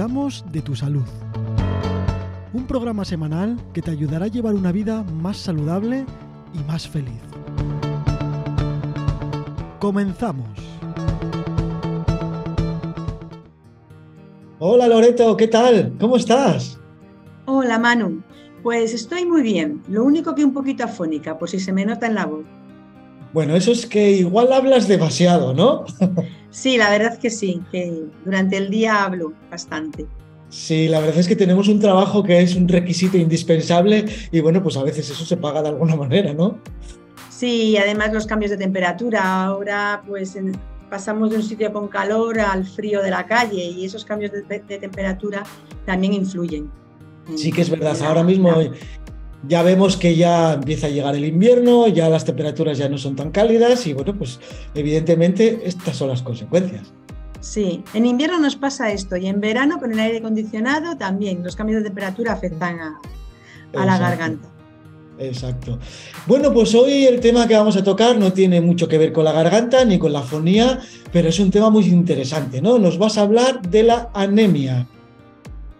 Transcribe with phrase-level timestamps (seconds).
[0.00, 1.04] cuidamos de tu salud.
[2.54, 6.06] Un programa semanal que te ayudará a llevar una vida más saludable
[6.54, 7.20] y más feliz.
[9.78, 10.48] Comenzamos.
[14.58, 15.92] Hola Loreto, ¿qué tal?
[16.00, 16.80] ¿Cómo estás?
[17.44, 18.22] Hola Manu,
[18.62, 22.06] pues estoy muy bien, lo único que un poquito afónica, por si se me nota
[22.06, 22.46] en la voz.
[23.34, 25.84] Bueno, eso es que igual hablas demasiado, ¿no?
[26.50, 30.06] Sí, la verdad que sí, que durante el día hablo bastante.
[30.48, 34.62] Sí, la verdad es que tenemos un trabajo que es un requisito indispensable y bueno,
[34.62, 36.58] pues a veces eso se paga de alguna manera, ¿no?
[37.28, 39.44] Sí, además los cambios de temperatura.
[39.44, 40.36] Ahora pues
[40.90, 44.58] pasamos de un sitio con calor al frío de la calle y esos cambios de,
[44.58, 45.44] temperatura
[45.86, 46.68] también influyen.
[47.36, 48.52] Sí que es verdad, ahora mismo
[49.48, 53.16] ya vemos que ya empieza a llegar el invierno, ya las temperaturas ya no son
[53.16, 54.38] tan cálidas y bueno, pues
[54.74, 56.92] evidentemente estas son las consecuencias.
[57.40, 61.56] Sí, en invierno nos pasa esto y en verano con el aire acondicionado también los
[61.56, 63.00] cambios de temperatura afectan a,
[63.72, 64.46] la garganta.
[65.18, 65.78] Exacto.
[66.26, 69.24] Bueno, pues hoy el tema que vamos a tocar no tiene mucho que ver con
[69.24, 70.80] la garganta ni con la fonía,
[71.12, 72.78] pero es un tema muy interesante, ¿no?
[72.78, 74.86] Nos vas a hablar de la anemia.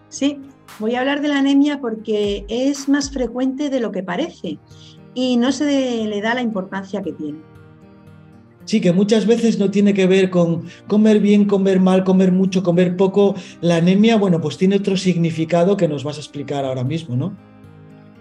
[0.08, 0.40] Sí,
[0.80, 4.58] Voy a hablar de la anemia porque es más frecuente de lo que parece
[5.14, 7.38] y no se le da la importancia que tiene.
[8.64, 12.62] Sí, que muchas veces no tiene que ver con comer bien, comer mal, comer mucho,
[12.62, 13.34] comer poco.
[13.60, 17.36] La anemia, bueno, pues tiene otro significado que nos vas a explicar ahora mismo, ¿no?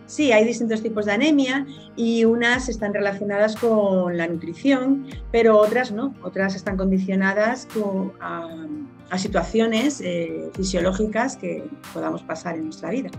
[0.07, 5.91] Sí, hay distintos tipos de anemia y unas están relacionadas con la nutrición, pero otras
[5.91, 7.67] no, otras están condicionadas
[8.19, 8.47] a,
[9.17, 13.09] situaciones eh, fisiológicas que podamos pasar en nuestra vida.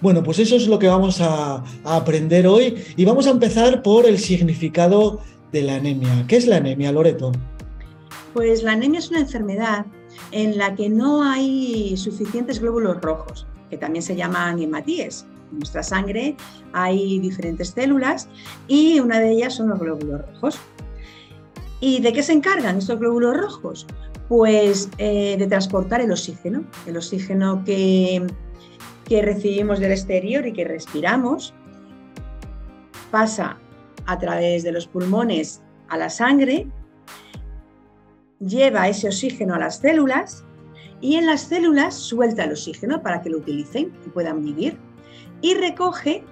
[0.00, 4.06] Bueno, pues eso es lo que vamos a, aprender hoy y vamos a empezar por
[4.06, 6.24] el significado de la anemia.
[6.28, 7.32] ¿Qué es la anemia, Loreto?
[8.32, 9.86] Pues la anemia es una enfermedad
[10.30, 15.82] en la que no hay suficientes glóbulos rojos, que también se llaman hematíes en nuestra
[15.82, 16.36] sangre
[16.72, 18.28] hay diferentes células
[18.66, 20.58] y una de ellas son los glóbulos rojos.
[21.82, 23.88] ¿Y de qué se encargan estos glóbulos rojos?
[24.28, 28.24] Pues eh, de transportar el oxígeno, el oxígeno que,
[29.04, 31.52] que recibimos del exterior y que respiramos,
[33.10, 33.58] pasa
[34.06, 36.68] a través de los pulmones a la sangre,
[38.38, 40.44] lleva ese oxígeno a las células
[41.00, 44.78] y en las células suelta el oxígeno para que lo utilicen y puedan vivir
[45.40, 46.22] y recoge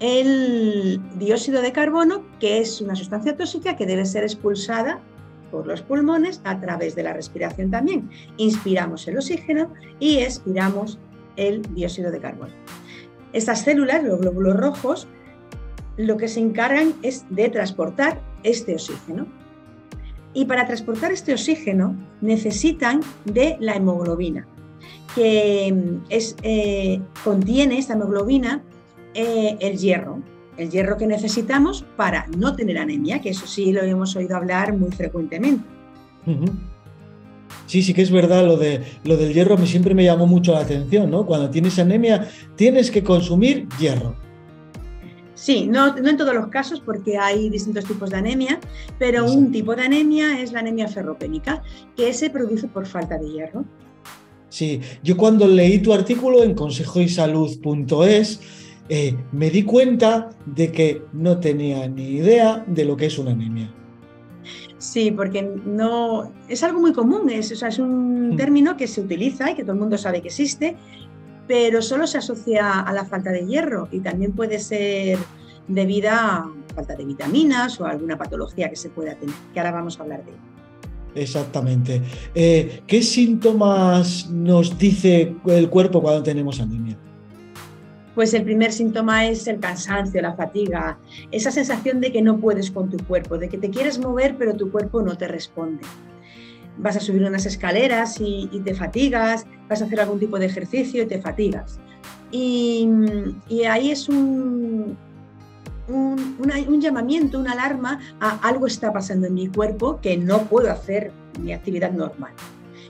[0.00, 5.00] el dióxido de carbono, que es una sustancia tóxica que debe ser expulsada
[5.50, 8.10] por los pulmones a través de la respiración también.
[8.36, 10.98] Inspiramos el oxígeno y expiramos
[11.36, 12.52] el dióxido de carbono.
[13.32, 15.08] Estas células, los glóbulos rojos,
[15.96, 19.26] lo que se encargan es de transportar este oxígeno.
[20.34, 24.46] Y para transportar este oxígeno necesitan de la hemoglobina
[25.16, 28.62] que mm, es, eh, contiene esta hemoglobina
[29.16, 30.22] eh, el hierro,
[30.56, 34.76] el hierro que necesitamos para no tener anemia, que eso sí lo hemos oído hablar
[34.76, 35.64] muy frecuentemente.
[37.66, 40.52] Sí, sí que es verdad, lo, de, lo del hierro me, siempre me llamó mucho
[40.52, 41.26] la atención, ¿no?
[41.26, 44.16] Cuando tienes anemia tienes que consumir hierro.
[45.34, 48.58] Sí, no, no, en todos los casos porque hay distintos tipos de anemia,
[48.98, 51.62] pero un tipo de anemia es la anemia ferropénica,
[51.94, 53.64] que se produce por falta de hierro.
[54.48, 58.40] Sí, yo cuando leí tu artículo en consejoysalud.es
[58.88, 63.32] eh, me di cuenta de que no tenía ni idea de lo que es una
[63.32, 63.70] anemia.
[64.78, 68.36] Sí, porque no es algo muy común, es, es un mm.
[68.36, 70.76] término que se utiliza y que todo el mundo sabe que existe,
[71.48, 75.18] pero solo se asocia a la falta de hierro y también puede ser
[75.66, 79.72] debida a falta de vitaminas o a alguna patología que se pueda tener, que ahora
[79.72, 80.40] vamos a hablar de ello.
[81.14, 82.02] Exactamente.
[82.34, 86.98] Eh, ¿Qué síntomas nos dice el cuerpo cuando tenemos anemia?
[88.16, 90.98] Pues el primer síntoma es el cansancio, la fatiga,
[91.30, 94.56] esa sensación de que no puedes con tu cuerpo, de que te quieres mover pero
[94.56, 95.82] tu cuerpo no te responde.
[96.78, 101.04] Vas a subir unas escaleras y, te fatigas, vas a hacer algún tipo de ejercicio
[101.04, 101.78] y te fatigas.
[102.32, 102.88] y
[103.68, 104.96] ahí es un,
[105.88, 111.12] un, llamamiento, una alarma a algo está pasando en mi cuerpo que no puedo hacer
[111.40, 112.32] mi actividad normal.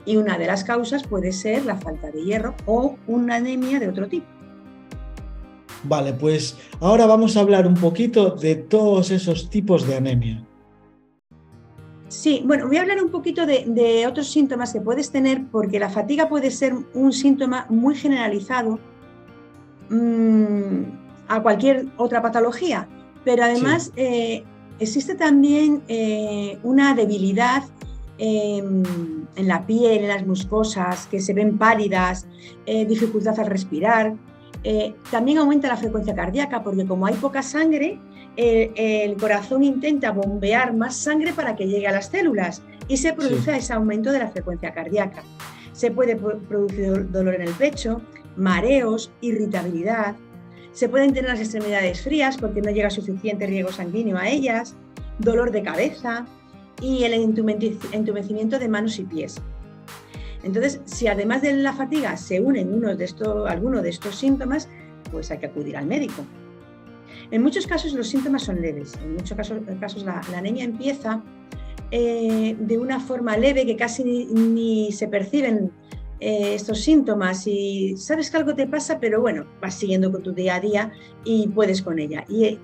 [0.04, 3.88] Y una de las causas puede ser la falta de hierro o una anemia de
[3.88, 4.35] otro tipo.
[5.88, 10.44] Vale, pues ahora vamos a hablar un poquito de todos esos tipos de anemia.
[12.08, 15.90] Sí, bueno, voy a hablar un poquito de, otros síntomas que puedes tener porque la
[15.90, 18.78] fatiga puede ser un síntoma muy generalizado.
[19.88, 22.88] Mm, a cualquier otra patología,
[23.24, 24.44] pero además eh,
[24.78, 27.64] existe también eh, una debilidad
[28.18, 28.82] em,
[29.34, 32.26] en la piel, en las muscosas, que se ven pálidas,
[32.66, 34.14] eh, dificultad al respirar.
[34.68, 38.00] Eh, también aumenta la frecuencia cardíaca porque como hay poca sangre,
[38.36, 43.56] el corazón intenta bombear más sangre para que llegue a las células y se produce
[43.56, 45.22] ese aumento de la frecuencia cardíaca.
[45.72, 48.02] Se puede producir dolor en el pecho,
[48.36, 50.16] mareos, irritabilidad.
[50.72, 54.74] Se pueden tener las extremidades frías porque no llega suficiente riego sanguíneo a ellas,
[55.20, 56.26] dolor de cabeza
[56.82, 59.40] y el entumecimiento de manos y pies.
[60.46, 64.68] Entonces, si además de la fatiga se unen unos de estos, algunos de estos síntomas,
[65.10, 66.24] pues hay que acudir al médico.
[67.32, 68.94] En muchos casos los síntomas son leves.
[69.02, 71.20] En muchos casos, casos la, anemia empieza
[71.90, 75.72] eh, de una forma leve que casi ni, se perciben
[76.20, 80.32] eh, estos síntomas y sabes que algo te pasa, pero bueno, vas siguiendo con tu
[80.32, 80.92] día a día
[81.24, 82.24] y puedes con ella.
[82.28, 82.58] Y eh,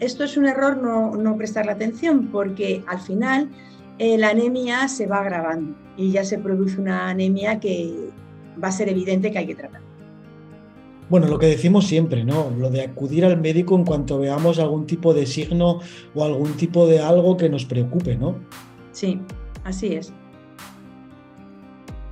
[0.00, 3.48] esto es un error no, no prestarle atención porque al final
[3.98, 8.10] la anemia se va agravando y ya se produce una anemia que
[8.62, 9.80] va a ser evidente que hay que tratar.
[11.08, 12.50] Bueno, lo que decimos siempre, ¿no?
[12.58, 15.80] Lo de acudir al médico en cuanto veamos algún tipo de signo
[16.14, 18.36] o algún tipo de algo que nos preocupe, ¿no?
[18.92, 19.20] Sí,
[19.64, 20.12] así es.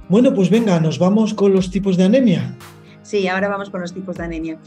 [0.08, 2.56] Bueno, pues venga, nos vamos con los tipos de anemia.
[3.02, 4.58] Sí, ahora vamos con los tipos de anemia.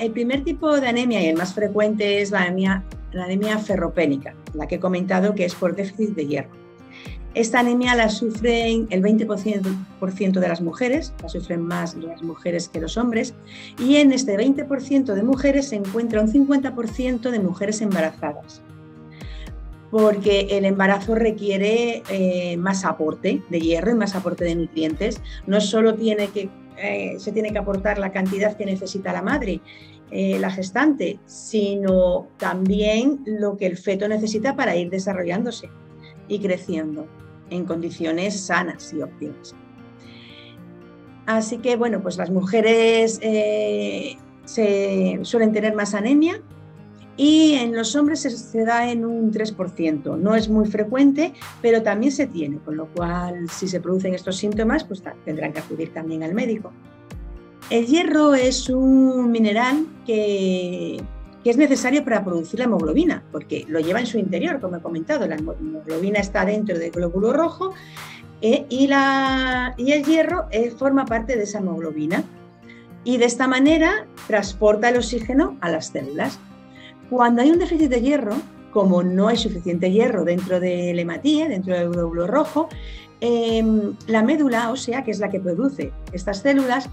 [0.00, 4.34] el primer tipo de anemia y el más frecuente es la anemia, la anemia ferropénica,
[4.54, 6.62] la que he comentado que es por déficit de hierro.
[7.34, 12.80] Esta anemia la sufren el 20% de las mujeres, la sufren más las mujeres que
[12.80, 13.32] los hombres,
[13.78, 18.60] y en este 20% de mujeres se encuentra un 50% de mujeres embarazadas,
[19.90, 25.22] porque el embarazo requiere eh, más aporte de hierro y más aporte de nutrientes.
[25.46, 29.62] No solo tiene que, eh, se tiene que aportar la cantidad que necesita la madre,
[30.12, 35.70] eh, la gestante, sino también lo que el feto necesita para ir desarrollándose
[36.28, 37.06] y creciendo
[37.48, 39.54] en condiciones sanas y óptimas.
[41.24, 46.42] Así que, bueno, pues las mujeres eh, se suelen tener más anemia
[47.16, 50.18] y en los hombres se, da en un 3%.
[50.18, 54.36] No es muy frecuente, pero también se tiene, con lo cual si se producen estos
[54.36, 56.72] síntomas, pues tendrán que acudir también al médico.
[57.72, 61.02] El hierro es un mineral que
[61.42, 65.26] es necesario para producir la hemoglobina, porque lo lleva en su interior, como he comentado,
[65.26, 67.72] la hemoglobina está dentro del glóbulo rojo
[68.42, 68.90] eh, y,
[69.90, 72.24] el hierro eh, forma parte de esa hemoglobina.
[73.04, 76.38] Y de esta manera transporta el oxígeno a las células.
[77.08, 78.36] Cuando hay un déficit de hierro,
[78.70, 82.68] como no hay suficiente hierro dentro del hematíe, dentro del glóbulo rojo,
[83.20, 86.90] em, la médula ósea, que es la que produce estas células,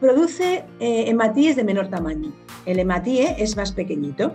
[0.00, 2.32] produce eh, hematíes de menor tamaño
[2.68, 4.34] el hematíe es más pequeñito.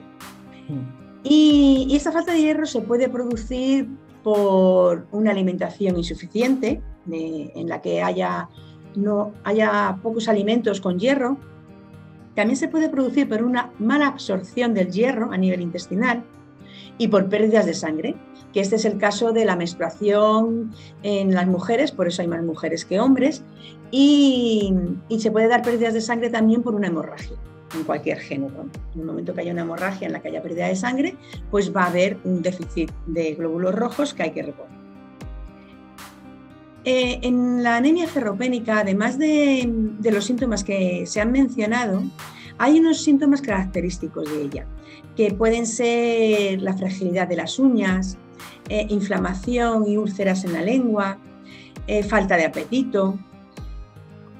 [0.68, 1.04] Mm.
[1.24, 3.88] Y, esta falta de hierro se puede producir
[4.24, 6.82] por una alimentación insuficiente,
[7.12, 8.50] en la que haya,
[8.96, 11.38] no, haya pocos alimentos con hierro.
[12.34, 16.24] También se puede producir por una mala absorción del hierro a nivel intestinal
[16.98, 18.16] y por pérdidas de sangre,
[18.54, 22.44] que este es el caso de la menstruación en las mujeres, por eso hay más
[22.44, 23.44] mujeres que hombres,
[23.92, 24.74] y
[25.20, 27.38] se puede dar pérdidas de sangre también por una hemorragia
[27.76, 28.66] en cualquier género.
[28.94, 31.16] En el momento que haya una hemorragia en la que haya pérdida de sangre,
[31.52, 34.84] pues va a haber un déficit de glóbulos rojos que hay que reponer.
[36.86, 39.70] Eh, en la anemia ferropénica, además de,
[40.04, 42.04] los síntomas que se han mencionado,
[42.58, 44.68] hay unos síntomas característicos de ella,
[45.16, 48.18] que pueden ser la fragilidad de las uñas,
[48.70, 51.20] eh, inflamación y úlceras en la lengua,
[51.88, 53.18] eh, falta de apetito,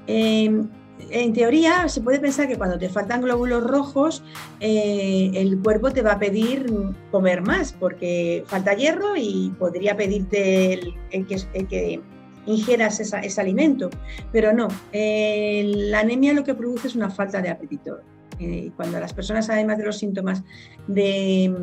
[0.06, 4.22] en teoría se puede pensar que cuando te faltan glóbulos rojos,
[4.60, 6.66] eh, el cuerpo te va a pedir
[7.10, 10.74] comer más porque falta hierro y podría pedirte
[11.10, 12.00] el, que,
[12.46, 13.90] ingieras ese alimento.
[14.30, 18.00] Pero no, la anemia lo que produce es una falta de apetito.
[18.38, 20.42] Eh, cuando las personas, además de los síntomas
[20.86, 21.54] de,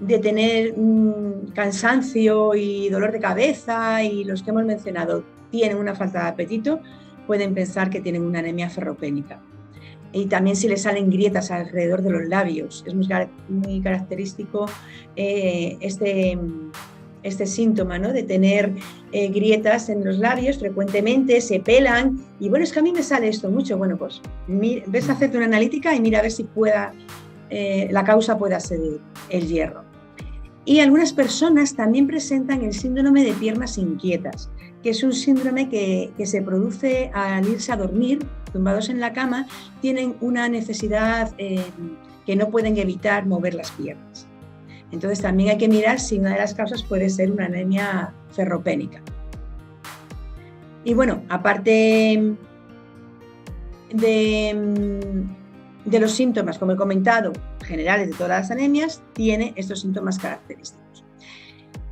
[0.00, 0.74] de tener
[1.54, 6.80] cansancio y dolor de cabeza y los que hemos mencionado, tienen una falta de apetito,
[7.26, 9.40] pueden pensar que tienen una anemia ferropénica.
[10.12, 12.84] Y también si les salen grietas alrededor de los labios.
[12.86, 14.66] Es muy, característico
[15.14, 16.38] eh, este,
[17.22, 18.12] este síntoma ¿no?
[18.12, 18.72] de tener
[19.12, 22.18] eh, grietas en los labios frecuentemente, se pelan.
[22.40, 23.76] Y bueno, es que a mí me sale esto mucho.
[23.78, 26.92] Bueno, pues ves a hacerte una analítica y mira a ver si pueda,
[27.50, 28.80] eh, la causa pueda ser
[29.30, 29.84] el hierro.
[30.64, 34.50] Y algunas personas también presentan el síndrome de piernas inquietas
[34.86, 39.48] que es un síndrome que, se produce al irse a dormir, tumbados en la cama,
[39.80, 41.60] tienen una necesidad eh,
[42.24, 44.28] que no pueden evitar mover las piernas.
[44.92, 49.02] Entonces también hay que mirar si una de las causas puede ser una anemia ferropénica.
[50.84, 52.36] Y bueno, aparte
[53.92, 57.32] de, los síntomas, como he comentado,
[57.64, 61.04] generales de todas las anemias, tiene estos síntomas característicos.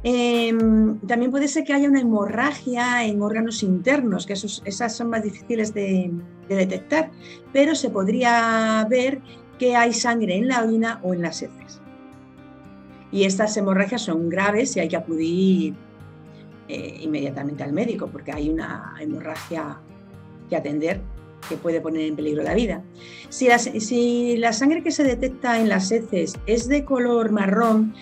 [0.05, 5.23] Em, también puede ser que haya una hemorragia en órganos internos, que esas son más
[5.23, 6.13] difíciles de,
[6.49, 7.11] detectar,
[7.53, 9.21] pero se podría ver
[9.59, 11.81] que hay sangre en la orina o en las heces.
[13.15, 15.75] Y estas hemorragias son graves y hay que acudir
[16.67, 19.79] eh, inmediatamente al médico porque hay una hemorragia
[20.51, 21.01] que atender
[21.49, 22.83] que puede poner en peligro la vida.
[23.29, 27.95] Si la sangre que se detecta en las heces es de color marrón,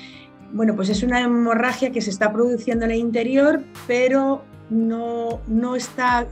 [0.54, 5.76] bueno, pues es una hemorragia que se está produciendo en el interior, pero no, no
[5.76, 6.26] está.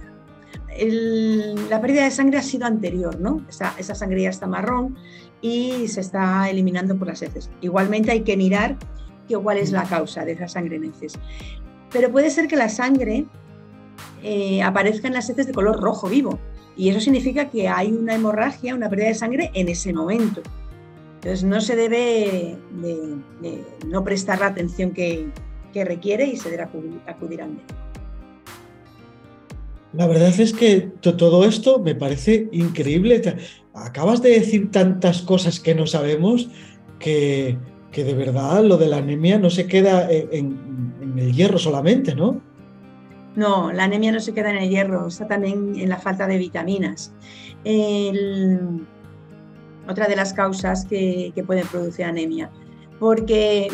[0.79, 3.45] la pérdida de sangre ha sido anterior, ¿no?
[3.47, 4.97] Esa, esa, sangre ya está marrón
[5.43, 7.51] y se está eliminando por las heces.
[7.61, 8.77] Igualmente hay que mirar
[9.29, 11.15] que, cuál es la causa de esa sangre en heces.
[11.93, 13.27] Pero puede ser que la sangre
[14.23, 16.39] eh, aparezca en las heces de color rojo vivo
[16.77, 20.43] y eso significa que hay una hemorragia, una pérdida de sangre en ese momento.
[21.17, 25.29] Entonces no se debe de, no prestar la atención que,
[25.75, 27.75] requiere y se debe acudir, al médico.
[29.93, 33.23] La verdad es que todo esto me parece increíble.
[33.81, 36.49] Acabas de decir tantas cosas que no sabemos
[36.99, 37.59] que,
[37.93, 42.41] de verdad lo de la anemia no se queda en, el hierro solamente, ¿no?
[43.37, 46.37] No, la anemia no se queda en el hierro, está también en la falta de
[46.39, 47.13] vitaminas.
[49.89, 52.51] Otra de las causas que, pueden producir anemia,
[52.99, 53.69] porque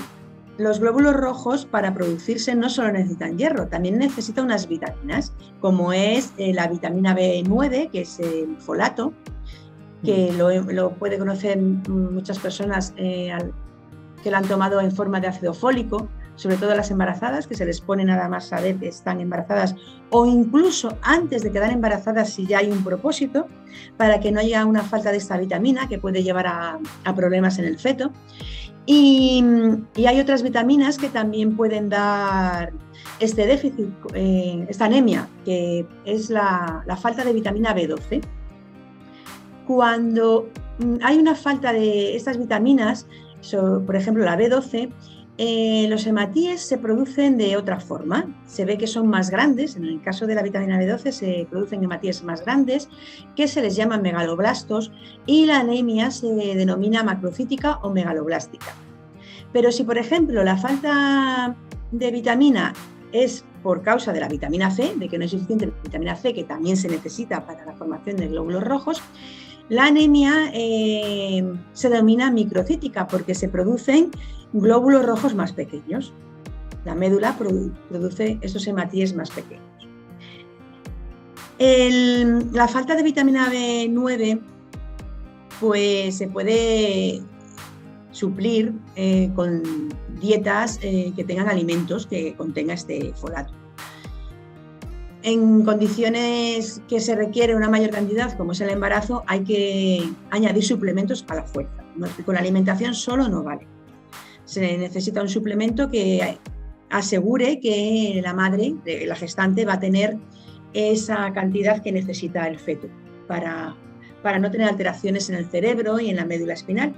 [0.56, 6.32] los glóbulos rojos para producirse no solo necesitan hierro, también necesitan unas vitaminas, como es
[6.38, 9.12] eh, la vitamina B9, que es el folato,
[10.04, 10.70] que mm.
[10.70, 13.32] lo, puede conocer muchas personas eh,
[14.22, 17.64] que lo han tomado en forma de ácido fólico, sobre todo las embarazadas, que se
[17.64, 19.74] les pone nada más saber que están embarazadas,
[20.10, 23.46] o incluso antes de quedar embarazadas si ya hay un propósito,
[23.96, 26.78] para que no haya una falta de esta vitamina que puede llevar a,
[27.14, 28.12] problemas en el feto.
[28.84, 29.44] Y,
[30.06, 32.72] hay otras vitaminas que también pueden dar
[33.18, 38.22] este déficit, eh, esta anemia, que es la, falta de vitamina B12.
[39.66, 43.06] Cuando mm, hay una falta de estas vitaminas,
[43.86, 44.90] por ejemplo la B12,
[45.38, 48.24] eh, los hematíes se producen de otra forma.
[48.46, 49.76] Se ve que son más grandes.
[49.76, 52.88] En el caso de la vitamina B12 se producen hematíes más grandes
[53.34, 54.92] que se les llaman megaloblastos
[55.26, 58.74] y la anemia se denomina macrocítica o megaloblástica.
[59.52, 61.54] Pero si, por ejemplo, la falta
[61.92, 62.72] de vitamina
[63.12, 66.44] es por causa de la vitamina C, de que no es suficiente vitamina C, que
[66.44, 69.02] también se necesita para la formación de glóbulos rojos,
[69.68, 74.10] la anemia eh, se denomina microcítica porque se producen
[74.52, 76.12] glóbulos rojos más pequeños.
[76.84, 79.64] La médula produce esos hematíes más pequeños.
[82.52, 84.40] la falta de vitamina B9
[85.60, 87.22] pues se puede
[88.12, 89.62] suplir eh, con
[90.20, 93.52] dietas eh, que tengan alimentos que contengan este folato.
[95.26, 100.64] En condiciones que se requiere una mayor cantidad, como es el embarazo, hay que añadir
[100.64, 101.84] suplementos a la fuerza.
[102.24, 103.66] Con la alimentación solo no vale
[104.46, 106.38] se necesita un suplemento que
[106.88, 110.16] asegure que la madre, la gestante, va a tener
[110.72, 112.88] esa cantidad que necesita el feto
[113.26, 113.74] para,
[114.22, 116.94] para no tener alteraciones en el cerebro y en la médula espinal.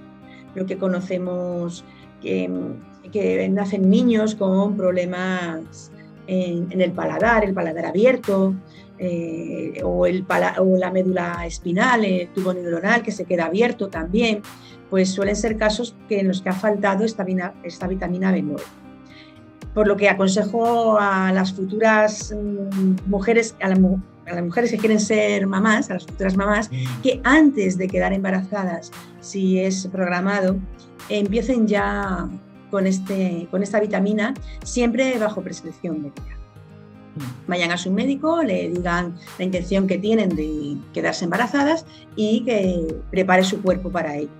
[0.54, 1.84] Lo que conocemos
[2.20, 2.50] que,
[3.10, 5.90] que nacen niños con problemas
[6.28, 8.54] en, el paladar, el paladar abierto,
[8.98, 10.24] eh, o, el
[10.58, 14.42] o la médula espinal, el tubo neuronal que se queda abierto también
[14.90, 17.26] pues suelen ser casos que en los que ha faltado esta,
[17.62, 18.60] esta vitamina B9.
[19.74, 25.46] Por lo que aconsejo a las futuras mm, mujeres, a, las mujeres que quieren ser
[25.46, 27.02] mamás, a las futuras mamás, mm.
[27.02, 30.56] que antes de quedar embarazadas, si es programado,
[31.08, 32.28] empiecen ya
[32.70, 36.36] con, este, con esta vitamina, siempre bajo prescripción médica.
[37.16, 37.48] Mm.
[37.48, 42.96] Vayan a su médico, le digan la intención que tienen de quedarse embarazadas y que
[43.10, 44.30] prepare su cuerpo para ello.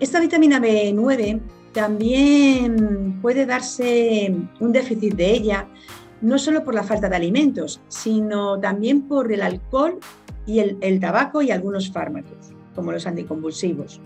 [0.00, 1.40] Esta vitamina B9
[1.72, 5.68] también puede darse un déficit de ella,
[6.20, 9.98] no solo por la falta de alimentos, sino también por el alcohol
[10.46, 14.00] y el, tabaco y algunos fármacos, como los anticonvulsivos.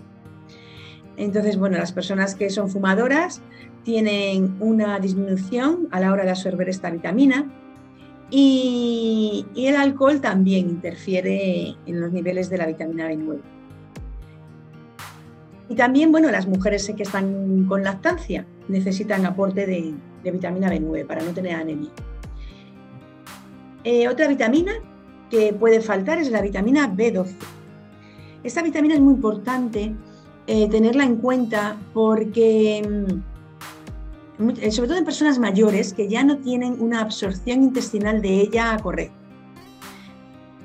[1.17, 3.41] Entonces, bueno, las personas que son fumadoras
[3.83, 7.51] tienen una disminución a la hora de absorber esta vitamina
[8.29, 13.39] y el alcohol también interfiere en los niveles de la vitamina B9.
[15.69, 19.93] Y también, bueno, las mujeres que están con lactancia necesitan aporte de,
[20.31, 21.89] vitamina B9 para no tener anemia.
[23.83, 24.73] Eh, otra vitamina
[25.29, 27.35] que puede faltar es la vitamina B12.
[28.43, 29.95] Esta vitamina es muy importante
[30.47, 33.21] eh, tenerla en cuenta porque,
[34.37, 38.77] mm, sobre todo en personas mayores que ya no tienen una absorción intestinal de ella
[38.81, 39.23] correcta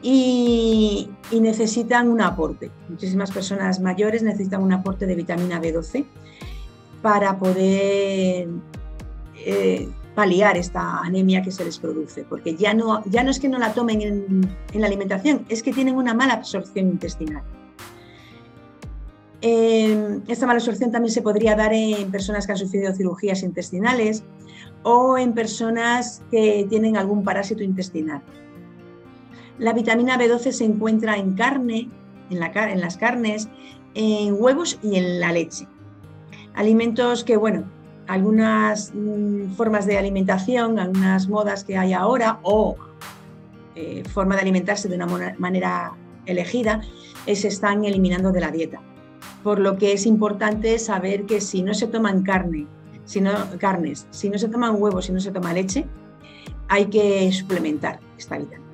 [0.02, 2.70] y, necesitan un aporte.
[2.88, 6.04] Muchísimas personas mayores necesitan un aporte de vitamina B12
[7.02, 8.48] para poder
[9.36, 13.48] eh, paliar esta anemia que se les produce, porque ya no, ya no es que
[13.48, 17.42] no la tomen en, en la alimentación, es que tienen una mala absorción intestinal.
[19.40, 24.24] Eh, esta mala absorción también se podría dar en personas que han sufrido cirugías intestinales
[24.82, 28.22] o en personas que tienen algún parásito intestinal.
[29.58, 31.88] La vitamina B12 se encuentra en carne,
[32.30, 33.48] en, las carnes,
[33.94, 35.66] en huevos y en la leche.
[36.54, 37.64] Alimentos que, bueno,
[38.08, 42.76] algunas mm, formas de alimentación, algunas modas que hay ahora o
[43.76, 45.92] eh, forma de alimentarse de una manera
[46.26, 46.80] elegida,
[47.26, 48.80] se están eliminando de la dieta.
[49.42, 52.66] Por lo que es importante saber que si no se toman carne,
[53.58, 55.86] carnes, si no se toman huevos, si no se toma leche,
[56.68, 58.68] hay que suplementar esta vitamina.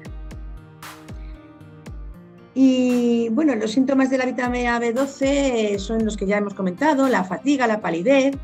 [2.55, 7.25] Y bueno, los síntomas de la vitamina B12 son los que ya hemos comentado, la
[7.25, 8.37] fatiga, la palidez,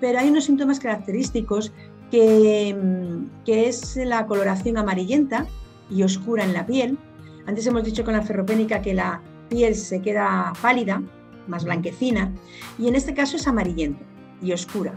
[0.00, 1.72] pero hay unos síntomas característicos
[2.10, 5.46] que, mm, que es la coloración amarillenta
[5.90, 6.98] y oscura en la piel.
[7.46, 11.02] Antes hemos dicho con la ferropénica que la piel se queda pálida,
[11.46, 12.32] más blanquecina,
[12.78, 14.02] y en este caso es amarillenta
[14.42, 14.94] y oscura.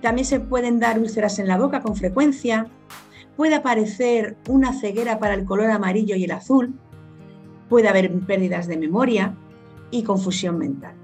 [0.00, 2.66] También se pueden dar úlceras en la boca con frecuencia,
[3.36, 6.74] puede aparecer una ceguera para el color amarillo y el azul,
[7.68, 9.34] puede haber pérdidas de memoria
[9.90, 10.94] y confusión mental.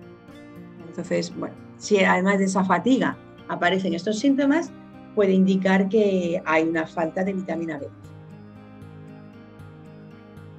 [0.86, 3.16] Entonces, bueno, si además de esa fatiga
[3.48, 4.70] aparecen estos síntomas,
[5.14, 7.88] puede indicar que hay una falta de vitamina B.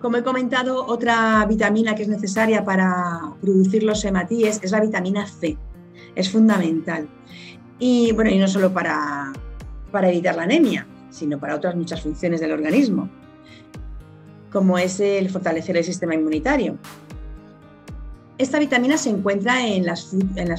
[0.01, 5.27] Como he comentado, otra vitamina que es necesaria para producir los hematíes es la vitamina
[5.27, 5.57] C.
[6.15, 7.07] Es fundamental.
[7.79, 9.33] Y bueno, y no solo para,
[9.91, 13.09] para evitar la anemia, sino para otras muchas funciones del organismo
[14.51, 16.77] como es el fortalecer el sistema inmunitario.
[18.37, 20.11] Esta vitamina se encuentra en las,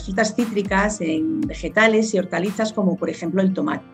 [0.05, 3.85] frutas cítricas, en vegetales y hortalizas como por ejemplo el tomate.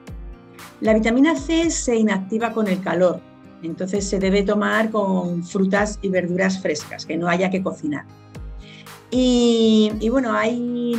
[0.80, 3.20] La vitamina C se inactiva con el calor,
[3.62, 8.04] entonces se debe tomar con frutas y verduras frescas, que no haya que cocinar.
[9.10, 10.94] Y, bueno, hay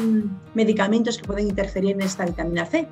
[0.53, 2.87] medicamentos que pueden interferir en esta vitamina C,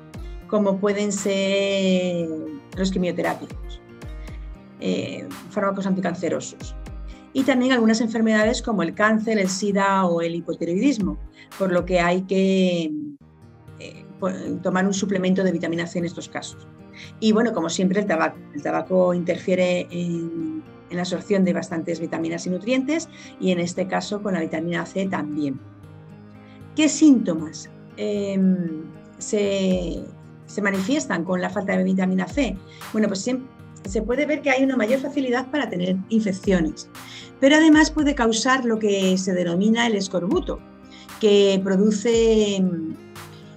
[0.46, 2.28] como pueden ser
[2.76, 3.80] los quimioterápicos.
[4.80, 6.76] Eh, fármacos anticancerosos.
[7.32, 11.18] Y también algunas enfermedades como el cáncer, el SIDA o el hipotiroidismo,
[11.58, 12.92] por lo que hay que
[13.78, 14.04] eh,
[14.62, 16.66] tomar un suplemento de vitamina C en estos casos.
[17.20, 18.38] Y bueno, como siempre, el tabaco.
[18.54, 23.08] El tabaco interfiere en, la absorción de bastantes vitaminas y nutrientes
[23.40, 25.58] y en este caso con la vitamina C también.
[26.76, 28.84] ¿Qué síntomas em,
[29.18, 30.04] se,
[30.46, 32.56] se, manifiestan con la falta de vitamina C?
[32.92, 33.48] Bueno, pues siempre,
[33.88, 36.88] se puede ver que hay una mayor facilidad para tener infecciones,
[37.40, 40.58] pero además puede causar lo que se denomina el escorbuto,
[41.20, 42.94] que produce mm,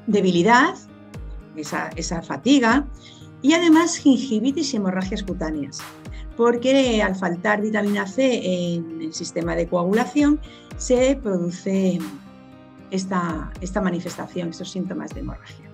[0.08, 0.76] debilidad,
[1.56, 2.88] esa, fatiga,
[3.42, 5.80] y además gingivitis y hemorragias cutáneas,
[6.36, 10.40] porque al faltar vitamina C en el sistema de coagulación
[10.78, 12.00] se produce
[12.92, 15.70] esta, esta manifestación, estos síntomas de hemorragia.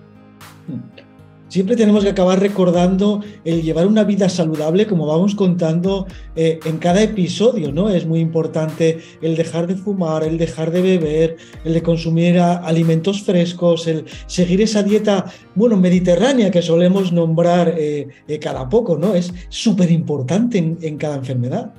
[0.68, 1.15] Mm
[1.56, 6.76] siempre tenemos que acabar recordando el llevar una vida saludable, como vamos contando eh, en
[6.76, 7.88] cada episodio, ¿no?
[7.88, 13.22] Es muy importante el dejar de fumar, el dejar de beber, el de consumir alimentos
[13.22, 19.14] frescos, el seguir esa dieta, bueno, mediterránea que solemos nombrar eh, eh, cada poco, ¿no?
[19.14, 21.72] Es súper importante en cada enfermedad.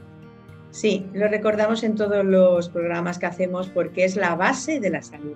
[0.72, 5.04] Sí, lo recordamos en todos los programas que hacemos porque es la base de la
[5.04, 5.36] salud.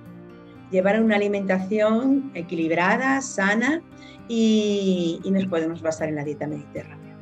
[0.71, 3.81] Llevar una alimentación equilibrada, sana,
[4.27, 7.17] y, nos podemos basar en la dieta mediterránea,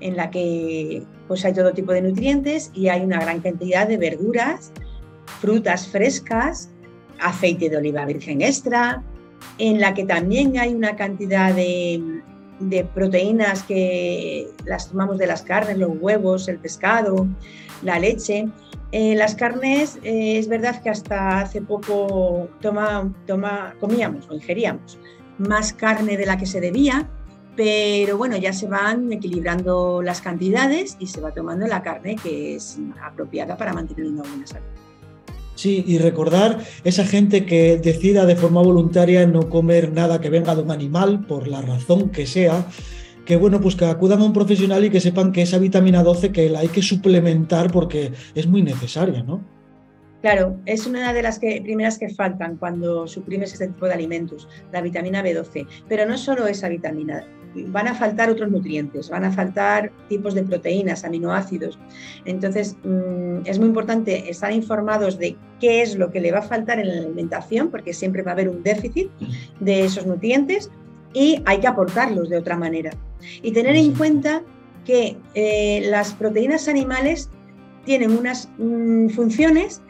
[0.00, 3.96] en la que pues, hay todo tipo de nutrientes y hay una gran cantidad de
[3.96, 4.72] verduras,
[5.40, 6.70] frutas frescas,
[7.18, 9.02] aceite de oliva virgen extra,
[9.58, 12.22] en la que también hay una cantidad de,
[12.94, 17.26] proteínas que las tomamos de las carnes, los huevos, el pescado,
[17.82, 18.48] la leche.
[18.92, 24.98] Eh, las carnes, eh, es verdad que hasta hace poco toma, toma, comíamos o ingeríamos
[25.38, 27.08] más carne de la que se debía,
[27.56, 32.56] pero bueno, ya se van equilibrando las cantidades y se va tomando la carne que
[32.56, 34.66] es apropiada para mantener una buena salud.
[35.54, 40.54] Sí, y recordar esa gente que decida de forma voluntaria no comer nada que venga
[40.54, 42.66] de un animal, por la razón que sea,
[43.24, 46.32] que bueno, pues que acudan a un profesional y que sepan que esa vitamina 12
[46.32, 49.40] que la hay que suplementar porque es muy necesaria, ¿no?
[50.22, 54.80] Claro, es una de las primeras que faltan cuando suprimes este tipo de alimentos, la
[54.80, 55.66] vitamina B12.
[55.88, 60.44] Pero no solo esa vitamina, van a faltar otros nutrientes, van a faltar tipos de
[60.44, 61.76] proteínas, aminoácidos.
[62.24, 66.42] Entonces, mm, es muy importante estar informados de qué es lo que le va a
[66.42, 69.10] faltar en la alimentación, porque siempre va a haber un déficit
[69.58, 70.70] de esos nutrientes
[71.12, 72.90] y hay que aportarlos de otra manera.
[73.42, 74.42] Y tener en cuenta
[74.84, 77.30] que eh, las proteínas animales
[77.84, 79.82] tienen unas mm, funciones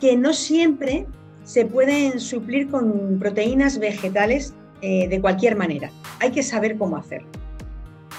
[0.00, 1.06] que no siempre
[1.44, 5.90] se pueden suplir con proteínas vegetales eh, de cualquier manera.
[6.20, 7.28] Hay que saber cómo hacerlo.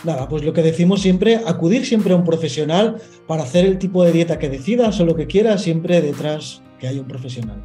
[0.04, 2.98] Nada, pues lo que decimos siempre, acudir siempre a un profesional
[3.28, 6.88] para hacer el tipo de dieta que decidas o lo que quieras, siempre detrás que
[6.88, 7.64] haya un profesional.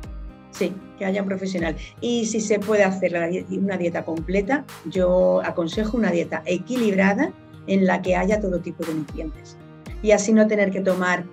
[0.58, 1.76] Sí, que haya un profesional.
[2.00, 3.14] Y si se puede hacer
[3.50, 7.32] una dieta completa, yo aconsejo una dieta equilibrada
[7.66, 9.56] en la que haya todo tipo de nutrientes.
[10.02, 11.24] Y así no tener que tomar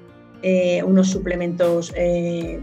[0.41, 2.59] eh, unos suplementos eh,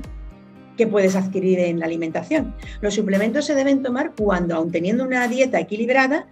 [0.77, 2.55] que puedes adquirir en la alimentación.
[2.83, 6.27] Los suplementos se deben tomar cuando, aun teniendo una dieta equilibrada,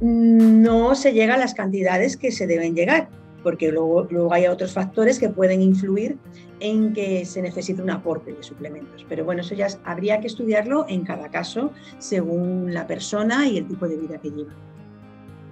[0.00, 3.08] no se llega a las cantidades que se deben llegar,
[3.42, 6.18] porque luego, luego hay otros factores que pueden influir
[6.60, 9.04] en que se necesite un aporte de suplementos.
[9.08, 13.66] Pero bueno, eso ya habría que estudiarlo en cada caso según la persona y el
[13.66, 14.52] tipo de vida que lleva.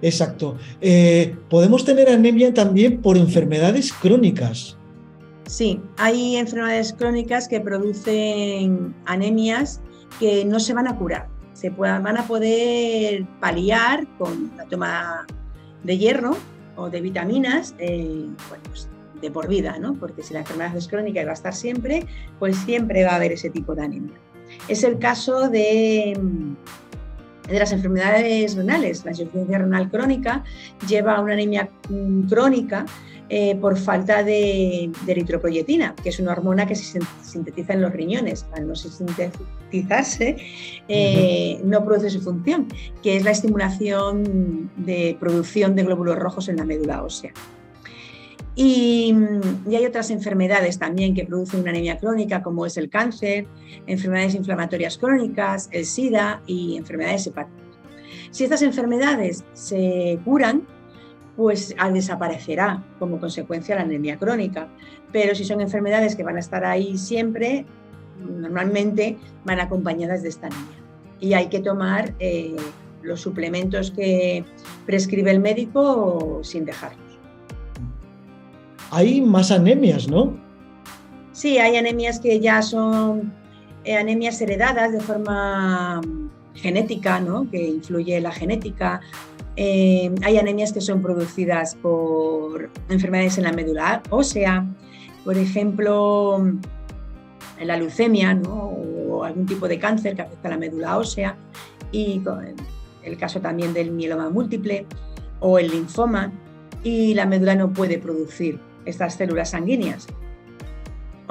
[0.01, 0.57] Exacto.
[0.79, 4.77] Eh, podemos tener anemia también por enfermedades crónicas.
[5.45, 9.81] Sí, hay enfermedades crónicas que producen anemias
[10.19, 11.27] que no se van a curar.
[11.53, 15.27] Se van a poder paliar con la toma
[15.83, 16.37] de hierro
[16.75, 18.27] o de vitaminas eh,
[18.69, 18.89] pues,
[19.21, 19.93] de por vida, ¿no?
[19.93, 22.05] porque si la enfermedad es crónica y va a estar siempre,
[22.39, 24.15] pues siempre va a haber ese tipo de anemia.
[24.67, 26.17] Es el caso de,
[27.47, 29.05] de las enfermedades renales.
[29.05, 30.43] La insuficiencia renal crónica
[30.87, 32.85] lleva a una anemia mm, crónica
[33.33, 38.45] eh, por falta de, eritropoyetina, que es una hormona que se sintetiza en los riñones.
[38.51, 40.35] Al no sintetizarse,
[40.89, 42.67] eh, no produce su función,
[43.01, 47.31] que es la estimulación de producción de glóbulos rojos en la médula ósea.
[48.53, 49.15] Y,
[49.65, 53.47] y, hay otras enfermedades también que producen una anemia crónica, como es el cáncer,
[53.87, 57.61] enfermedades inflamatorias crónicas, el SIDA y enfermedades hepáticas.
[58.31, 60.63] Si estas enfermedades se curan,
[61.35, 64.67] pues desaparecerá como consecuencia la anemia crónica.
[65.11, 67.65] Pero si son enfermedades que van a estar ahí siempre,
[68.19, 70.77] normalmente van acompañadas de esta anemia.
[71.19, 72.55] Y hay que tomar eh,
[73.01, 74.43] los suplementos que
[74.85, 76.99] prescribe el médico sin dejarlos.
[78.91, 80.37] Hay más anemias, ¿no?
[81.31, 83.33] Sí, hay anemias que ya son
[83.83, 86.01] eh, anemias heredadas de forma
[86.55, 87.49] genética, ¿no?
[87.49, 89.01] que influye la genética,
[89.55, 94.65] eh, hay anemias que son producidas por enfermedades en la médula ósea,
[95.23, 96.43] por ejemplo,
[97.61, 101.35] la leucemia o algún tipo de cáncer que afecta a la médula ósea.
[101.91, 102.21] Y
[103.03, 104.85] el caso también del mieloma múltiple
[105.39, 106.31] o el linfoma.
[106.83, 110.07] Y la médula no puede producir estas células sanguíneas.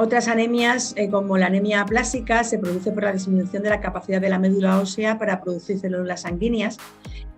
[0.02, 4.18] Otras anemias, eh, como la anemia plástica, se produce por la disminución de la capacidad
[4.18, 6.78] de la médula ósea para producir células sanguíneas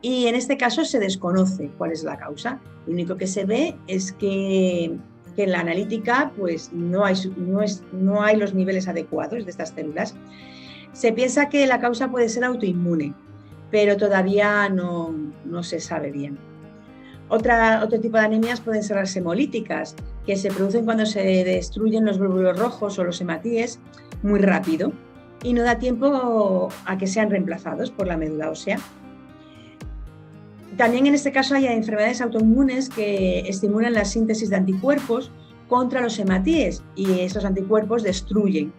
[0.00, 2.60] y en este caso se desconoce cuál es la causa.
[2.86, 4.96] Lo único que se ve es que,
[5.36, 9.70] en la analítica pues, no, hay, no, es, no hay los niveles adecuados de estas
[9.70, 10.14] células.
[10.92, 13.12] Se piensa que la causa puede ser autoinmune,
[13.72, 15.12] pero todavía no,
[15.44, 16.38] no se sabe bien.
[17.34, 22.04] Otra, otro tipo de anemias pueden ser las hemolíticas, que se producen cuando se destruyen
[22.04, 23.80] los glóbulos rojos o los hematíes
[24.22, 24.92] muy rápido
[25.42, 28.78] y no da tiempo a que sean reemplazados por la médula ósea.
[30.76, 35.32] También en este caso hay enfermedades autoinmunes que estimulan la síntesis de anticuerpos
[35.68, 38.74] contra los hematíes y estos anticuerpos destruyen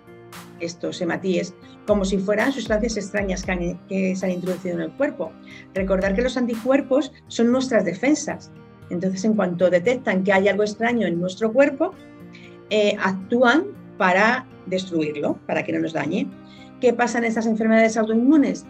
[0.59, 5.31] estos hematíes como si fueran sustancias extrañas que, se han introducido en el cuerpo.
[5.73, 8.51] Recordar que los anticuerpos son nuestras defensas.
[8.89, 11.93] Entonces, en cuanto detectan que hay algo extraño en nuestro cuerpo,
[12.69, 13.65] eh, actúan
[13.97, 16.27] para destruirlo, para que no nos dañe.
[16.79, 18.65] ¿Qué pasa en estas enfermedades autoinmunes?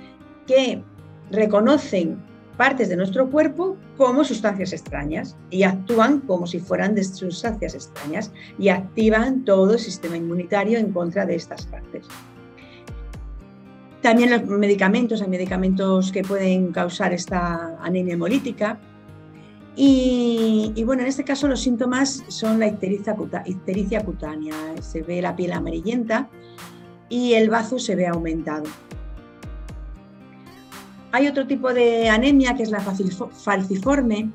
[0.47, 0.84] Que
[1.32, 2.17] reconocen
[2.58, 8.69] partes de nuestro cuerpo como sustancias extrañas y actúan como si fueran sustancias extrañas y
[8.69, 12.08] activan todo el sistema inmunitario en contra de estas partes.
[14.04, 18.78] También los medicamentos, hay medicamentos que pueden causar esta anemia hemolítica.
[19.78, 25.54] Y, bueno, en este caso los síntomas son la ictericia, cutánea, se ve la piel
[25.54, 26.30] amarillenta
[27.08, 28.66] y el bazo se ve aumentado.
[31.13, 34.32] Hay otro tipo de anemia que es la falciforme.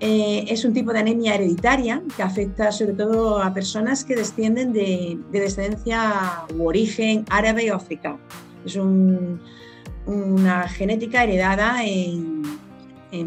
[0.00, 4.72] Eh, es un tipo de anemia hereditaria que afecta sobre todo a personas que descienden
[4.72, 8.18] de, descendencia u origen árabe o africano.
[8.64, 12.42] Es una genética heredada en,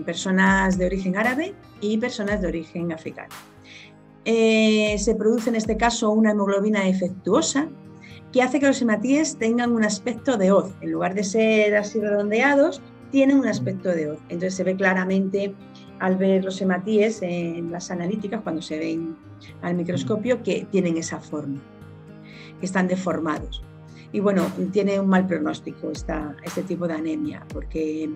[0.05, 3.33] personas de origen árabe y personas de origen africano.
[4.25, 7.67] Eh, se produce en este caso una hemoglobina defectuosa
[8.31, 10.73] que hace que los hematíes tengan un aspecto de hoz.
[10.81, 14.19] En lugar de ser así redondeados, tienen un aspecto de hoz.
[14.23, 15.53] Entonces se ve claramente
[15.99, 19.15] al ver los hematíes en las analíticas, cuando se ven
[19.61, 21.61] al microscopio, que tienen esa forma,
[22.59, 23.63] que están deformados.
[24.13, 28.09] Y bueno, tiene un mal pronóstico esta, este tipo de anemia, porque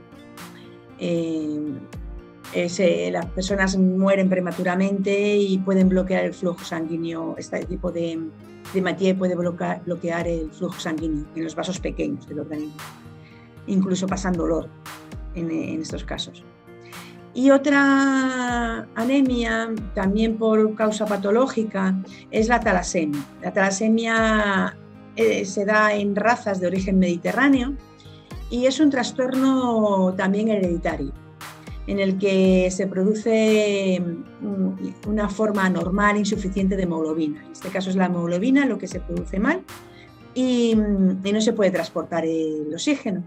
[0.99, 1.73] eh,
[3.11, 7.35] las personas mueren prematuramente y pueden bloquear el flujo sanguíneo.
[7.37, 8.19] Este tipo de,
[8.73, 12.75] de puede bloquear, bloquear el flujo sanguíneo en los vasos pequeños del organismo
[13.67, 14.67] incluso pasan dolor
[15.35, 16.43] en, estos casos.
[17.33, 21.95] Y otra anemia, también por causa patológica,
[22.31, 23.23] es la talasemia.
[23.43, 24.75] La talasemia
[25.17, 27.73] eh, se da en razas de origen mediterráneo
[28.49, 31.11] y es un trastorno también hereditario,
[31.87, 37.43] en el que se produce mm, una forma anormal, insuficiente de hemoglobina.
[37.45, 39.63] En este caso es la hemoglobina lo que se produce mal
[40.33, 43.23] y, no se puede transportar el oxígeno.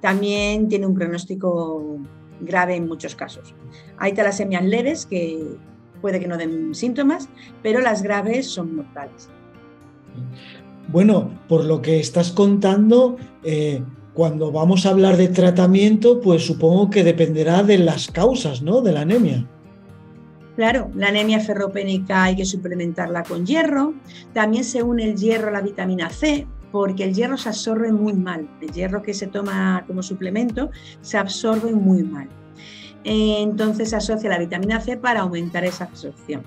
[0.00, 1.98] También tiene un pronóstico
[2.40, 3.54] grave en muchos casos.
[3.98, 5.56] Hay talasemias leves que
[6.00, 7.28] puede que no den síntomas,
[7.62, 9.28] pero las graves son mortales.
[10.88, 16.90] Bueno, por lo que estás contando, eh, cuando vamos a hablar de tratamiento, pues supongo
[16.90, 18.80] que dependerá de las causas, ¿no?
[18.80, 19.46] De la anemia.
[20.56, 23.94] Claro, la anemia ferropénica hay que suplementarla con hierro.
[24.32, 28.12] También se une el hierro a la vitamina C, porque el hierro se absorbe muy
[28.12, 28.48] mal.
[28.60, 30.70] El hierro que se toma como suplemento
[31.00, 32.28] se absorbe muy mal.
[33.04, 36.42] Entonces se asocia la vitamina C para aumentar esa absorción.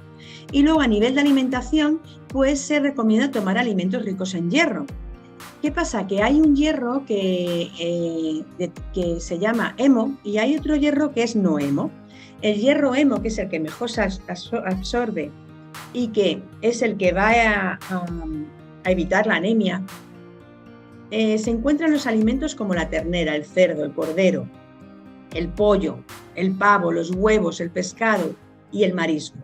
[0.51, 4.85] Y luego a nivel de alimentación, pues se recomienda tomar alimentos ricos en hierro.
[5.61, 6.07] ¿Qué pasa?
[6.07, 11.23] Que hay un hierro que, eh, que se llama hemo y hay otro hierro que
[11.23, 11.91] es no hemo.
[12.41, 15.31] El hierro hemo, que es el que mejor se absorbe
[15.93, 17.79] y que es el que va a,
[18.85, 19.81] evitar la anemia,
[21.11, 24.47] eh, se encuentra en los alimentos como la ternera, el cerdo, el cordero,
[25.33, 25.99] el pollo,
[26.35, 28.35] el pavo, los huevos, el pescado
[28.71, 29.37] y el marisco.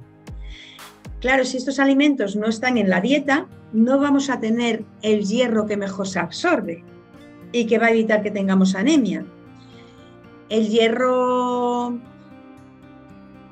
[1.19, 5.65] Claro, si estos alimentos no están en la dieta, no vamos a tener el hierro
[5.65, 6.83] que mejor se absorbe
[7.51, 9.25] y que va a evitar que tengamos anemia.
[10.49, 11.97] El hierro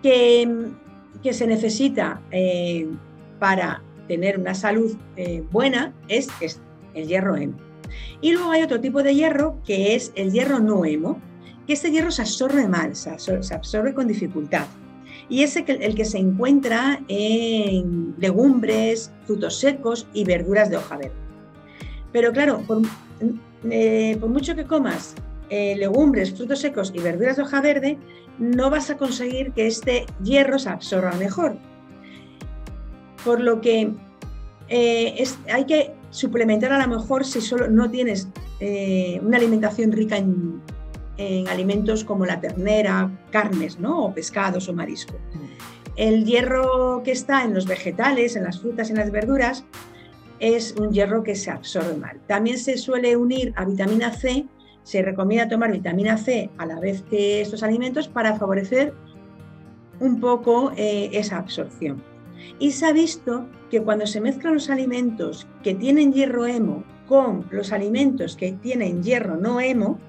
[0.03, 0.69] que,
[1.31, 2.87] se necesita eh,
[3.39, 6.27] para tener una salud eh, buena es,
[6.93, 7.57] el hierro hemo.
[8.19, 11.19] Y luego hay otro tipo de hierro que es el hierro no hemo,
[11.71, 13.11] que este hierro se absorbe mal, se
[13.53, 14.65] absorbe, con dificultad.
[15.29, 21.13] Y es el que, se encuentra en legumbres, frutos secos y verduras de hoja verde.
[22.11, 22.81] Pero claro, por,
[23.69, 25.15] eh, mucho que comas
[25.49, 27.97] legumbres, frutos secos y verduras de hoja verde,
[28.37, 31.55] no vas a conseguir que este hierro se absorba mejor.
[33.23, 33.93] Por lo que
[34.67, 38.27] eh, hay que suplementar a lo mejor si solo no tienes
[38.59, 40.61] eh, una alimentación rica en,
[41.49, 44.05] alimentos como la ternera, carnes, ¿no?
[44.05, 45.15] o pescados o marisco.
[45.95, 49.65] El hierro que está en los vegetales, en las frutas en las verduras,
[50.39, 52.19] es un hierro que se absorbe mal.
[52.27, 54.47] También se suele unir a vitamina C
[54.83, 58.93] se recomienda tomar vitamina C a la vez que estos alimentos para favorecer
[59.99, 62.01] un poco eh, esa absorción.
[62.59, 67.45] Y se ha visto que cuando se mezclan los alimentos que tienen hierro hemo con
[67.51, 69.99] los alimentos que tienen hierro no hemo,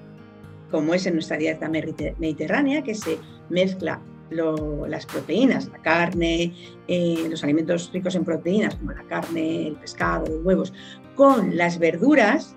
[0.73, 3.19] como es en nuestra dieta mediterránea, que se
[3.51, 6.51] mezcla las proteínas, la carne,
[6.87, 10.73] eh, los alimentos ricos en proteínas, como la carne, el pescado, los huevos,
[11.15, 12.55] con las verduras,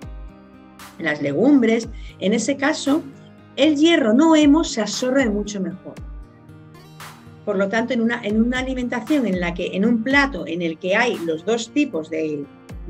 [0.99, 3.03] las legumbres, en ese caso,
[3.55, 5.93] el hierro no hemo se absorbe mucho mejor.
[7.45, 10.63] Por lo tanto, en una, en una alimentación en la que, en un plato en
[10.63, 12.47] el que hay los dos tipos de,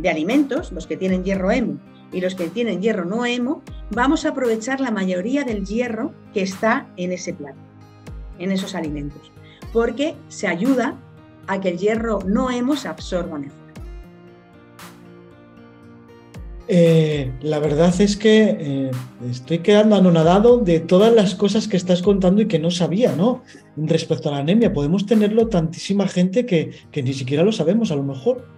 [0.08, 1.80] alimentos, los que tienen hierro hemo
[2.12, 6.42] y los que tienen hierro no hemo, vamos a aprovechar la mayoría del hierro que
[6.42, 7.59] está en ese plato,
[8.38, 9.31] en esos alimentos,
[9.73, 10.97] porque se ayuda
[11.47, 13.66] a que el hierro no hemo se absorba mejor.
[16.69, 18.90] Eh, la verdad es que eh,
[19.31, 23.42] estoy quedando anonadado de todas las cosas que estás contando y que no sabía, ¿no?
[23.77, 28.03] Respecto a la anemia, podemos tenerlo tantísima gente que, ni siquiera lo sabemos a lo
[28.03, 28.49] mejor.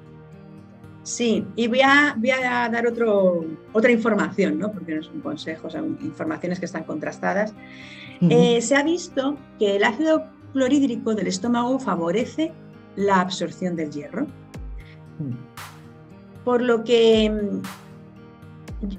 [1.08, 3.42] Sí, y voy a, voy a dar otro,
[3.72, 4.70] otra información, ¿no?
[4.70, 7.54] porque no son consejos, son informaciones que están contrastadas.
[8.20, 12.52] Eh, se ha visto que el ácido clorhídrico del estómago favorece
[12.94, 14.26] la absorción del hierro.
[16.44, 17.56] Por lo que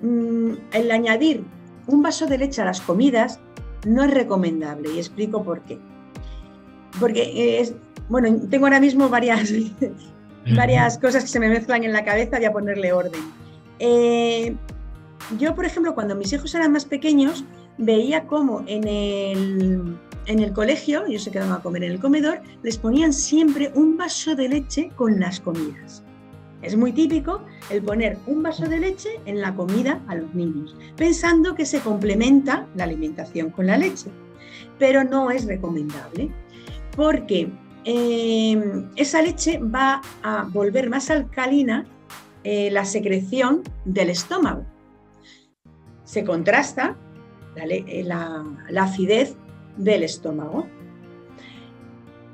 [0.01, 1.43] mm, el añadir
[1.85, 3.39] un vaso de leche a las comidas
[3.85, 5.77] no es recomendable y explico por qué.
[6.99, 7.75] Porque es,
[8.09, 9.53] bueno, tengo ahora mismo varias
[10.55, 13.21] varias cosas que se me mezclan en la cabeza, voy a ponerle orden.
[13.79, 14.55] Eh,
[15.37, 17.43] yo, por ejemplo, cuando mis hijos eran más pequeños,
[17.77, 22.41] veía cómo en el, en el colegio, ellos se quedaban a comer en el comedor,
[22.63, 26.03] les ponían siempre un vaso de leche con las comidas.
[26.61, 30.75] Es muy típico el poner un vaso de leche en la comida a los niños,
[30.97, 34.09] pensando que se complementa la alimentación con la leche.
[34.77, 36.29] Pero no es recomendable,
[36.95, 37.49] porque
[37.85, 41.85] Em, esa leche va a volver más alcalina
[42.43, 44.65] eh, la secreción del estómago.
[46.03, 46.97] Se contrasta
[47.55, 48.45] eh, la,
[48.81, 49.35] acidez
[49.77, 50.67] del estómago.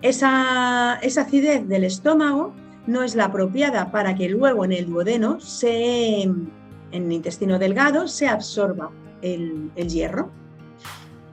[0.01, 2.53] Esa, acidez del estómago
[2.87, 6.51] no es la apropiada para que luego en el duodeno, en
[6.91, 10.31] el intestino delgado, se absorba el hierro.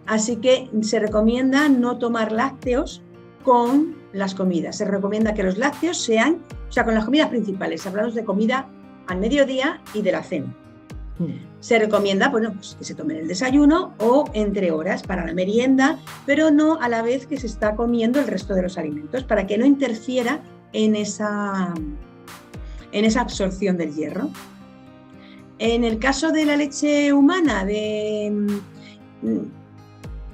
[0.06, 3.02] Así que se recomienda no tomar lácteos
[3.42, 4.76] con las comidas.
[4.76, 8.68] Se recomienda que los lácteos sean, o sea, con las comidas principales, hablamos de comida
[9.06, 10.54] al mediodía y de la cena.
[11.18, 11.32] Hmm.
[11.60, 15.98] Se recomienda bueno, pues, que se tomen el desayuno o entre horas para la merienda,
[16.26, 19.46] pero no a la vez que se está comiendo el resto de los alimentos, para
[19.46, 20.40] que no interfiera
[20.72, 21.74] en esa,
[22.92, 24.30] en esa absorción del hierro.
[25.58, 28.32] En el caso de la leche humana, de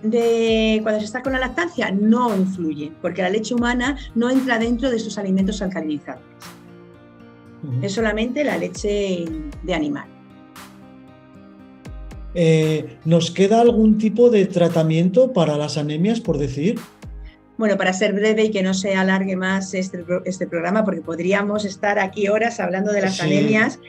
[0.02, 4.58] de cuando se está con la lactancia no influye, porque la leche humana no entra
[4.58, 6.24] dentro de esos alimentos alcalinizables.
[7.82, 9.24] Es solamente la leche
[9.64, 10.06] de animal.
[12.34, 16.78] Eh, ¿Nos queda algún tipo de tratamiento para las anemias, por decir?
[17.56, 21.64] Bueno, para ser breve y que no se alargue más este, este programa, porque podríamos
[21.64, 23.80] estar aquí horas hablando de las anemias,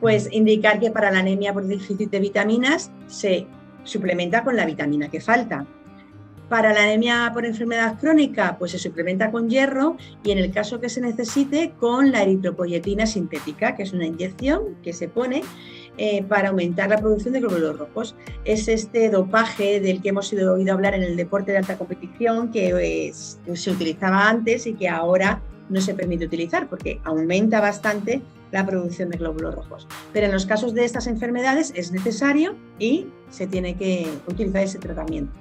[0.00, 3.46] pues indicar que para la anemia por déficit de vitaminas se
[3.84, 5.66] suplementa con la vitamina que falta.
[6.48, 10.80] Para la anemia por enfermedad crónica, pues se suplementa con hierro y en el caso
[10.80, 15.42] que se necesite con la eritropoyetina sintética, que es una inyección que se pone
[15.98, 18.16] eh, para aumentar la producción de glóbulos rojos.
[18.46, 23.12] Es este dopaje del que hemos oído hablar en el deporte de alta competición que
[23.12, 29.10] se utilizaba antes y que ahora no se permite utilizar porque aumenta bastante la producción
[29.10, 29.86] de glóbulos rojos.
[30.12, 34.78] Pero en los casos de estas enfermedades es necesario y se tiene que utilizar ese
[34.78, 35.32] tratamiento.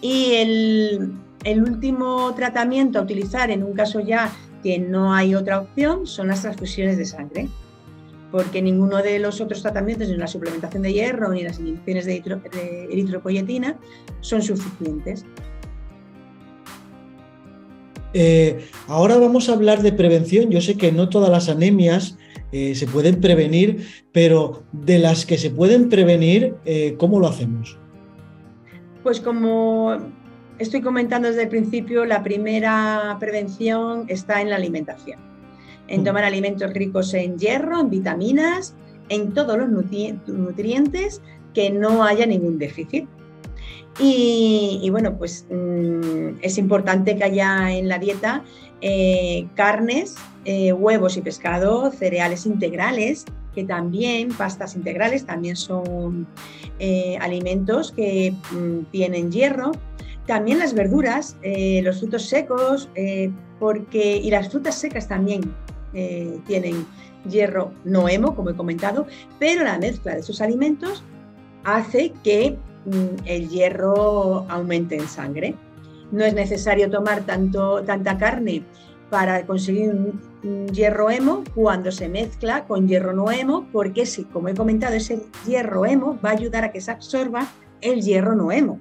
[0.00, 4.32] Y el, último tratamiento a utilizar en un caso ya
[4.62, 7.48] que no hay otra opción son las transfusiones de sangre,
[8.30, 12.22] porque ninguno de los otros tratamientos, ni la suplementación de hierro ni las inyecciones de,
[12.90, 13.76] eritropoyetina,
[14.20, 15.24] son suficientes.
[18.14, 20.50] Eh, ahora vamos a hablar de prevención.
[20.50, 22.16] Yo sé que no todas las anemias
[22.52, 27.78] eh, se pueden prevenir, pero de las que se pueden prevenir, eh, ¿cómo lo hacemos?
[29.02, 29.96] Pues como
[30.58, 35.18] estoy comentando desde el principio, la primera prevención está en la alimentación,
[35.88, 36.04] en mm.
[36.04, 38.74] tomar alimentos ricos en hierro, en vitaminas,
[39.08, 41.22] en todos los nutrientes,
[41.54, 43.06] que no haya ningún déficit.
[44.00, 48.44] Y, bueno, pues mm, es importante que haya en la dieta
[48.80, 56.26] eh, carnes, eh, huevos y pescado, cereales integrales, que también, pastas integrales, también son
[56.78, 59.72] eh, alimentos que mm, tienen hierro.
[60.26, 61.38] También las verduras,
[61.82, 62.90] los frutos secos,
[63.58, 65.40] porque, y las frutas secas también
[66.46, 66.84] tienen
[67.26, 69.06] hierro no hemo, como he comentado,
[69.38, 71.02] pero la mezcla de esos alimentos
[71.64, 75.54] hace que mm, el hierro aumente en sangre.
[76.10, 78.64] No es necesario tomar tanto, tanta carne
[79.10, 84.48] para conseguir un, hierro hemo cuando se mezcla con hierro no hemo, porque si, como
[84.48, 87.48] he comentado, ese hierro hemo va a ayudar a que se absorba
[87.80, 88.78] el hierro no hemo.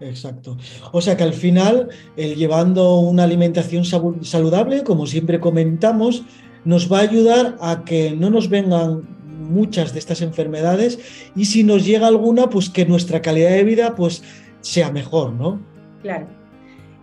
[0.00, 0.58] Exacto.
[0.92, 6.24] O sea que al final, el llevando una alimentación saludable, como siempre comentamos,
[6.64, 10.98] nos va a ayudar a que no nos vengan muchas de estas enfermedades
[11.34, 14.22] y si nos llega alguna, pues que nuestra calidad de vida pues
[14.66, 15.60] sea mejor, ¿no?
[16.02, 16.26] Claro.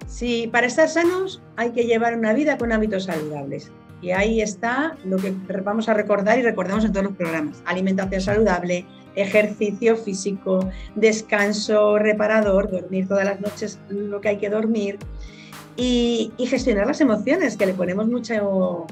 [0.06, 3.72] Sí, para estar sanos hay que llevar una vida con hábitos saludables.
[4.02, 5.34] Y ahí está lo que
[5.64, 7.64] vamos a recordar y recordamos en todos los programas.
[7.66, 8.86] Alimentación saludable,
[9.16, 15.00] ejercicio físico, descanso reparador, dormir todas las noches lo que hay que dormir
[15.78, 18.88] y, gestionar las emociones, que le ponemos mucho,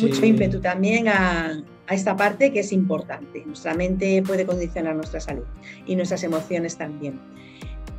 [0.00, 3.42] mucho ímpetu también a, a esta parte que es importante.
[3.44, 5.44] Nuestra mente puede condicionar nuestra salud
[5.86, 7.20] y nuestras emociones también.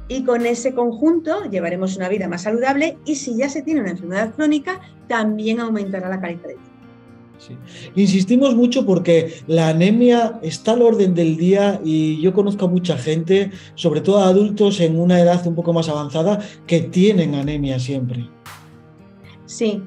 [0.09, 3.91] Y con ese conjunto llevaremos una vida más saludable y si ya se tiene una
[3.91, 6.69] enfermedad crónica, también aumentará la calidad de vida.
[7.95, 12.97] Insistimos mucho porque la anemia está al orden del día y yo conozco a mucha
[12.97, 18.27] gente, sobre todo adultos en una edad un poco más avanzada, que tienen anemia siempre.
[19.45, 19.81] Sí,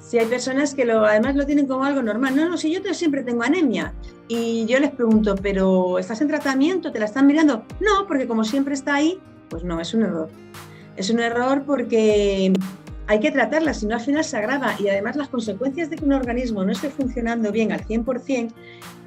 [0.00, 2.34] sí hay personas que lo, además lo tienen como algo normal.
[2.34, 3.94] No, no, si yo siempre tengo anemia.
[4.28, 6.90] Y yo les pregunto, ¿pero estás en tratamiento?
[6.90, 7.64] ¿Te la están mirando?
[7.80, 10.28] No, porque como siempre está ahí, pues no, es un error.
[10.96, 12.52] Es un error porque
[13.06, 16.04] hay que tratarla, si no al final se agrava y además las consecuencias de que
[16.04, 18.52] un organismo no esté funcionando bien al 100%,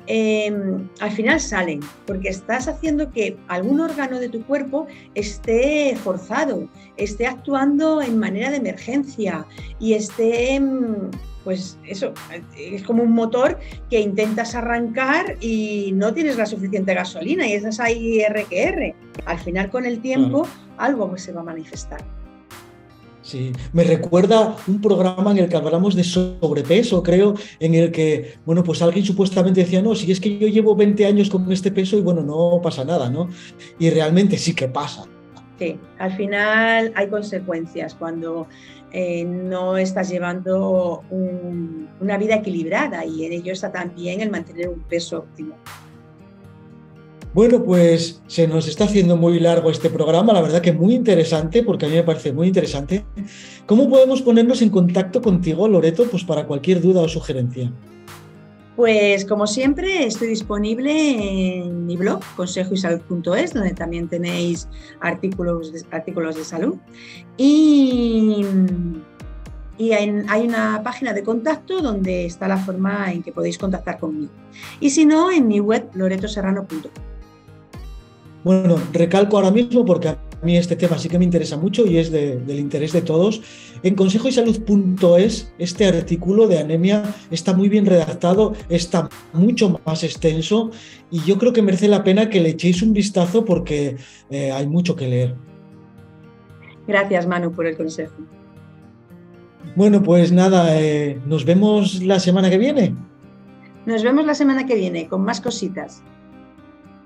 [0.07, 6.67] em, al final salen, porque estás haciendo que algún órgano de tu cuerpo esté forzado,
[6.97, 9.45] esté actuando en manera de emergencia
[9.79, 11.11] y esté, em,
[11.43, 12.13] pues eso,
[12.57, 13.57] es como un motor
[13.89, 18.95] que intentas arrancar y no tienes la suficiente gasolina y es ahí R que R.
[19.25, 22.03] Al final con el tiempo algo se va a manifestar.
[23.21, 28.39] Sí, me recuerda un programa en el que hablamos de sobrepeso, creo, en el que,
[28.43, 31.69] bueno, pues alguien supuestamente decía, no, si es que yo llevo 20 años con este
[31.69, 33.29] peso y bueno, no pasa nada, ¿no?
[33.77, 35.03] Y realmente sí que pasa.
[35.59, 38.47] Sí, al final hay consecuencias cuando
[38.91, 44.79] eh, no estás llevando una vida equilibrada y en ello está también el mantener un
[44.81, 45.55] peso óptimo.
[47.31, 51.61] Bueno, pues se nos está haciendo muy largo este programa, la verdad que muy interesante,
[51.61, 53.05] porque a mí me parece muy interesante.
[53.67, 57.71] ¿Cómo podemos ponernos en contacto contigo, Loreto, pues para cualquier duda o sugerencia?
[58.79, 64.69] Pues como siempre estoy disponible en mi blog consejoysalud.es, donde también tenéis
[65.01, 66.77] artículos de, artículos de salud.
[67.35, 68.45] Y,
[69.77, 74.31] y hay una página de contacto donde está la forma en que podéis contactar conmigo.
[74.79, 76.79] Y si no, en mi web loretoserrano.com.
[78.45, 82.11] Bueno, recalco ahora mismo porque mí este tema sí que me interesa mucho y es
[82.11, 83.41] del interés de todos.
[83.83, 90.71] En consejoysalud.es este artículo de anemia está muy bien redactado, está mucho más extenso
[91.11, 93.97] y yo creo que merece la pena que le echéis un vistazo porque
[94.29, 95.35] eh, hay mucho que leer.
[96.87, 98.15] Gracias Manu por el consejo.
[99.75, 102.95] Bueno, pues nada, eh, nos vemos la semana que viene.
[103.85, 106.03] Nos vemos la semana que viene con más cositas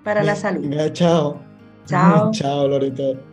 [0.03, 0.69] para la salud.
[0.93, 1.52] chao.
[1.85, 2.31] Chao.
[2.33, 3.32] Chao, Loreto.